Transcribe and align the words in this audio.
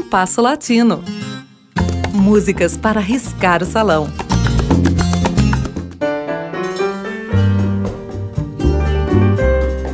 Compasso 0.00 0.40
Latino. 0.40 1.04
Músicas 2.14 2.74
para 2.74 3.00
riscar 3.00 3.62
o 3.62 3.66
salão. 3.66 4.08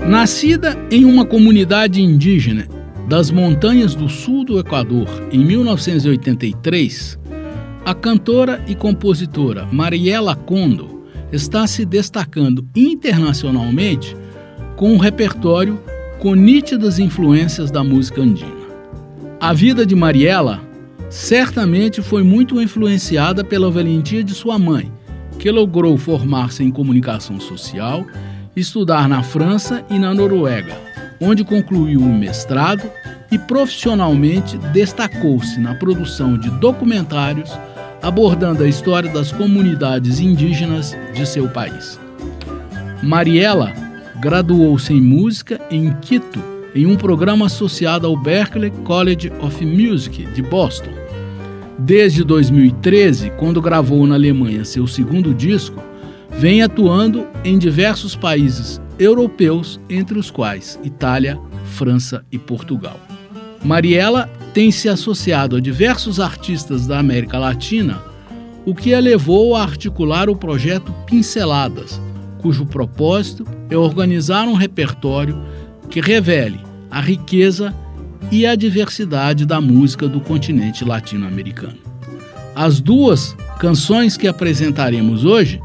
Nascida 0.08 0.78
em 0.92 1.04
uma 1.04 1.26
comunidade 1.26 2.00
indígena 2.00 2.68
das 3.08 3.32
montanhas 3.32 3.96
do 3.96 4.08
sul 4.08 4.44
do 4.44 4.60
Equador 4.60 5.08
em 5.32 5.44
1983, 5.44 7.18
a 7.84 7.92
cantora 7.92 8.64
e 8.68 8.76
compositora 8.76 9.66
Mariela 9.72 10.36
Condo 10.36 11.04
está 11.32 11.66
se 11.66 11.84
destacando 11.84 12.64
internacionalmente 12.76 14.16
com 14.76 14.92
um 14.92 14.98
repertório 14.98 15.82
com 16.20 16.36
nítidas 16.36 17.00
influências 17.00 17.72
da 17.72 17.82
música 17.82 18.22
andina. 18.22 18.65
A 19.38 19.52
vida 19.52 19.84
de 19.84 19.94
Mariela 19.94 20.60
certamente 21.10 22.00
foi 22.00 22.22
muito 22.22 22.60
influenciada 22.60 23.44
pela 23.44 23.70
valentia 23.70 24.24
de 24.24 24.34
sua 24.34 24.58
mãe, 24.58 24.90
que 25.38 25.50
logrou 25.50 25.96
formar-se 25.98 26.64
em 26.64 26.70
comunicação 26.70 27.38
social, 27.38 28.06
estudar 28.56 29.08
na 29.08 29.22
França 29.22 29.84
e 29.90 29.98
na 29.98 30.14
Noruega, 30.14 30.74
onde 31.20 31.44
concluiu 31.44 32.00
o 32.00 32.14
mestrado 32.14 32.90
e 33.30 33.38
profissionalmente 33.38 34.56
destacou-se 34.72 35.60
na 35.60 35.74
produção 35.74 36.38
de 36.38 36.48
documentários 36.58 37.52
abordando 38.02 38.62
a 38.62 38.68
história 38.68 39.10
das 39.10 39.32
comunidades 39.32 40.18
indígenas 40.18 40.96
de 41.12 41.26
seu 41.26 41.48
país. 41.48 42.00
Mariela 43.02 43.72
graduou-se 44.18 44.92
em 44.92 45.00
música 45.00 45.60
em 45.70 45.92
Quito, 46.00 46.55
em 46.76 46.86
um 46.86 46.94
programa 46.94 47.46
associado 47.46 48.06
ao 48.06 48.14
Berklee 48.14 48.70
College 48.84 49.32
of 49.40 49.64
Music 49.64 50.26
de 50.26 50.42
Boston. 50.42 50.90
Desde 51.78 52.22
2013, 52.22 53.30
quando 53.38 53.62
gravou 53.62 54.06
na 54.06 54.14
Alemanha 54.14 54.62
seu 54.62 54.86
segundo 54.86 55.32
disco, 55.32 55.82
vem 56.38 56.62
atuando 56.62 57.26
em 57.42 57.56
diversos 57.56 58.14
países 58.14 58.78
europeus, 58.98 59.80
entre 59.88 60.18
os 60.18 60.30
quais 60.30 60.78
Itália, 60.84 61.38
França 61.64 62.22
e 62.30 62.38
Portugal. 62.38 63.00
Mariela 63.64 64.28
tem 64.52 64.70
se 64.70 64.86
associado 64.86 65.56
a 65.56 65.60
diversos 65.60 66.20
artistas 66.20 66.86
da 66.86 66.98
América 66.98 67.38
Latina, 67.38 68.02
o 68.66 68.74
que 68.74 68.92
a 68.92 69.00
levou 69.00 69.56
a 69.56 69.62
articular 69.62 70.28
o 70.28 70.36
projeto 70.36 70.92
Pinceladas, 71.06 72.00
cujo 72.38 72.66
propósito 72.66 73.46
é 73.70 73.76
organizar 73.76 74.46
um 74.46 74.54
repertório 74.54 75.42
que 75.88 76.00
revele 76.00 76.65
a 76.90 77.00
riqueza 77.00 77.74
e 78.30 78.46
a 78.46 78.54
diversidade 78.54 79.46
da 79.46 79.60
música 79.60 80.08
do 80.08 80.20
continente 80.20 80.84
latino-americano. 80.84 81.78
As 82.54 82.80
duas 82.80 83.36
canções 83.58 84.16
que 84.16 84.26
apresentaremos 84.26 85.24
hoje 85.24 85.60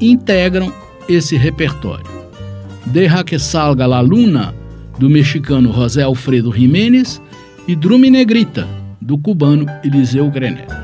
integram 0.00 0.72
esse 1.08 1.36
repertório. 1.36 2.06
Deja 2.86 3.24
que 3.24 3.38
salga 3.38 3.86
la 3.86 4.00
luna, 4.00 4.54
do 4.98 5.08
mexicano 5.08 5.72
José 5.72 6.02
Alfredo 6.02 6.52
Jiménez, 6.52 7.20
e 7.66 7.74
Drume 7.74 8.10
Negrita, 8.10 8.68
do 9.00 9.16
cubano 9.16 9.66
Eliseu 9.82 10.30
Grenet. 10.30 10.83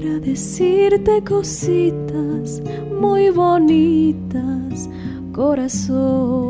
para 0.00 0.18
decirte 0.20 1.22
cositas 1.22 2.62
muy 3.00 3.30
bonitas, 3.30 4.88
corazón. 5.32 6.40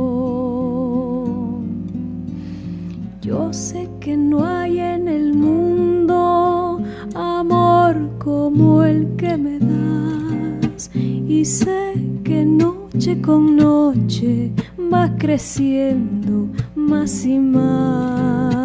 Yo 3.23 3.53
sé 3.53 3.89
que 4.01 4.17
no 4.17 4.45
hay 4.45 4.79
en 4.81 5.09
el 5.09 5.35
mundo 5.35 6.81
amor 7.15 7.97
como 8.19 8.83
el 8.85 9.15
que 9.17 9.37
me 9.37 9.59
das 9.59 10.91
y 10.95 11.45
sé 11.45 11.95
que 12.25 12.45
noche 12.45 13.21
con 13.21 13.57
noche 13.57 14.53
va 14.93 15.17
creciendo 15.17 16.49
más 16.75 17.25
y 17.25 17.39
más. 17.39 18.60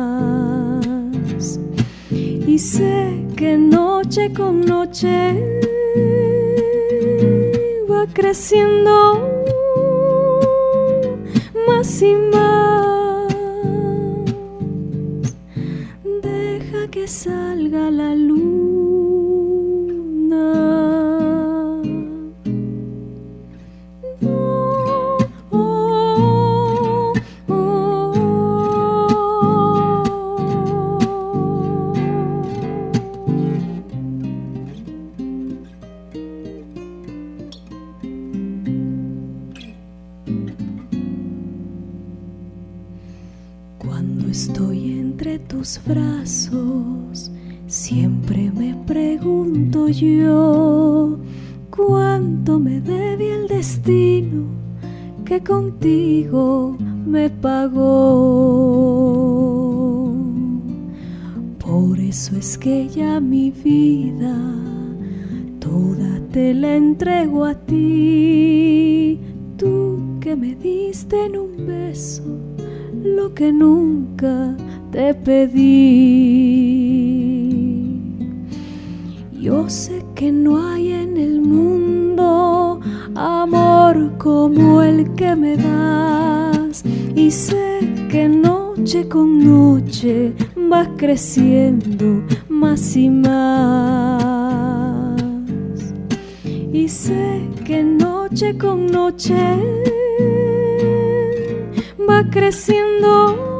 Y 2.55 2.57
sé 2.57 3.27
que 3.35 3.57
noche 3.57 4.31
con 4.31 4.61
noche 4.61 5.35
creciendo 8.13 8.95
más 11.67 12.01
y 12.01 12.13
más. 12.31 13.35
Deja 16.23 16.87
que 16.89 17.09
salga 17.09 17.91
la 17.91 18.15
luz. 18.15 18.34
Estoy 44.35 44.99
entre 44.99 45.39
tus 45.39 45.79
brazos, 45.87 47.31
siempre 47.67 48.51
me 48.51 48.75
pregunto 48.85 49.87
yo 49.87 51.17
cuánto 51.69 52.59
me 52.59 52.81
debe 52.81 53.33
el 53.33 53.47
destino 53.47 54.43
que 55.23 55.41
contigo 55.41 56.75
me 57.07 57.29
pagó. 57.29 57.83
Por 61.59 61.97
eso 61.97 62.35
es 62.35 62.57
que 62.57 62.89
ya 62.89 63.21
mi 63.21 63.51
vida 63.51 64.35
toda 65.61 66.19
te 66.33 66.53
la 66.53 66.75
entrego 66.75 67.45
a 67.45 67.55
ti, 67.55 69.17
tú 69.55 70.19
que 70.19 70.35
me 70.35 70.55
diste 70.55 71.27
en 71.27 71.37
un 71.37 71.65
beso 71.65 72.54
lo 73.05 73.33
que 73.33 73.51
nunca 73.51 74.55
te 74.91 75.13
pedí. 75.13 76.45
Yo 79.39 79.69
sé 79.69 80.03
que 80.15 80.31
no 80.31 80.57
hay 80.57 80.91
en 80.91 81.17
el 81.17 81.41
mundo 81.41 82.79
amor 83.15 84.17
como 84.17 84.81
el 84.81 85.13
que 85.13 85.35
me 85.35 85.55
das 85.55 86.83
y 87.15 87.29
sé 87.29 87.79
que 88.09 88.27
noche 88.27 89.07
con 89.07 89.39
noche 89.39 90.33
vas 90.69 90.89
creciendo 90.97 92.23
más 92.49 92.95
y 92.95 93.09
más. 93.09 94.15
Y 96.73 96.89
sé 96.89 97.41
que 97.65 97.83
noche 97.83 98.57
con 98.57 98.87
noche 98.87 99.84
va 102.09 102.23
creciendo 102.29 103.59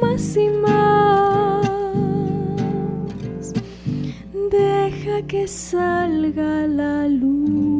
más 0.00 0.36
y 0.36 0.48
más. 0.48 1.62
Deja 4.50 5.22
que 5.26 5.46
salga 5.48 6.66
la 6.66 7.08
luz. 7.08 7.79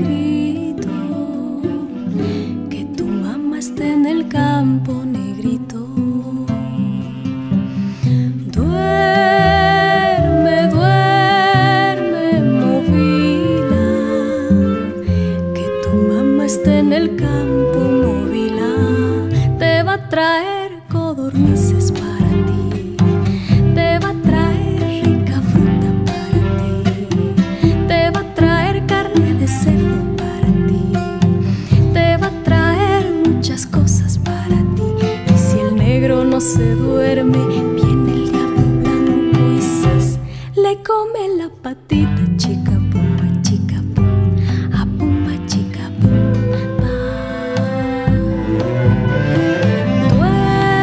negrito, 0.00 0.88
que 2.70 2.84
tu 2.96 3.06
mamá 3.06 3.58
esté 3.58 3.92
en 3.92 4.06
el 4.06 4.28
campo 4.28 4.92
negrito. 5.04 5.86
Duerme, 8.56 9.88
duerme, 10.76 12.40
movila, 12.60 13.88
que 15.54 15.66
tu 15.82 15.90
mamá 16.08 16.44
esté 16.46 16.78
en 16.78 16.92
el 16.92 17.16
campo 17.16 17.78
movila, 17.78 18.72
te 19.58 19.82
va 19.82 19.94
a 19.94 20.08
traer. 20.08 20.59
se 36.60 36.74
duerme, 36.74 37.38
viene 37.74 38.12
el 38.12 38.30
diablo 38.30 38.64
blanco 38.82 39.40
y 39.56 39.62
sas, 39.62 40.18
le 40.54 40.72
come 40.82 41.22
la 41.38 41.48
patita 41.62 42.24
chica 42.36 42.72
pumba 42.90 43.26
chica 43.40 43.78
pum, 43.94 44.36
a 44.78 44.84
pumba 44.98 45.34
chica 45.46 45.84
pumba. 46.00 46.94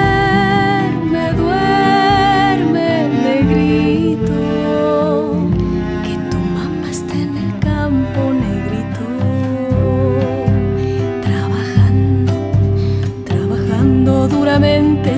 Duerme, 0.08 1.26
duerme, 1.42 2.90
negrito 3.26 4.40
que 6.06 6.14
tu 6.32 6.40
mamá 6.56 6.90
está 6.90 7.14
en 7.14 7.38
el 7.44 7.52
campo 7.60 8.20
negrito, 8.46 9.06
trabajando, 11.22 12.34
trabajando 13.26 14.28
duramente. 14.28 15.17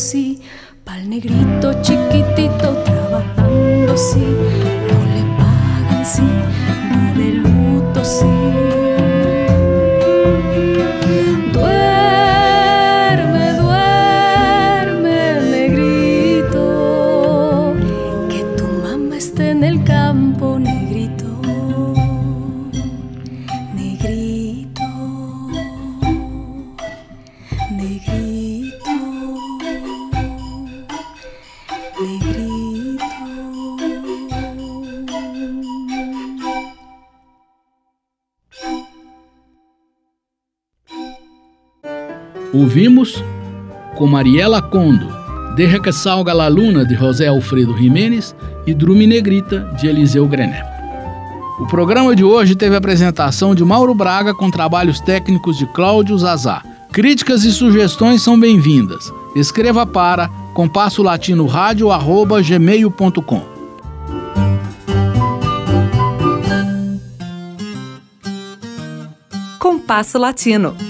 sí, 0.00 0.40
pa'l 0.82 1.10
negrito 1.10 1.74
chiquitito 1.82 2.68
trabajando 2.86 3.94
sí, 3.98 4.24
no 4.88 4.98
le 5.14 5.22
pagan 5.38 6.06
sí, 6.06 6.22
va 6.90 7.24
luz. 7.42 7.59
Ouvimos 42.52 43.22
com 43.96 44.06
Mariela 44.08 44.60
Condo, 44.60 45.06
De 45.54 45.66
Recasalga 45.66 46.32
la 46.32 46.48
Luna, 46.48 46.84
de 46.84 46.96
José 46.96 47.28
Alfredo 47.28 47.76
Jiménez 47.76 48.34
e 48.66 48.74
Drume 48.74 49.06
Negrita, 49.06 49.72
de 49.78 49.86
Eliseu 49.86 50.26
Grené. 50.26 50.64
O 51.60 51.66
programa 51.66 52.16
de 52.16 52.24
hoje 52.24 52.56
teve 52.56 52.74
a 52.74 52.78
apresentação 52.78 53.54
de 53.54 53.64
Mauro 53.64 53.94
Braga 53.94 54.34
com 54.34 54.50
trabalhos 54.50 54.98
técnicos 54.98 55.58
de 55.58 55.66
Cláudio 55.66 56.18
Zazá. 56.18 56.62
Críticas 56.90 57.44
e 57.44 57.52
sugestões 57.52 58.20
são 58.22 58.38
bem-vindas. 58.38 59.12
Escreva 59.36 59.86
para 59.86 60.28
compasso 60.52 61.04
latino 61.04 61.46
rádio 61.46 61.92
arroba 61.92 62.42
gmail.com. 62.42 63.42
Compasso 69.58 70.18
Latino. 70.18 70.89